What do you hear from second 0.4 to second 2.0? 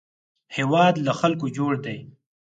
هېواد له خلکو جوړ دی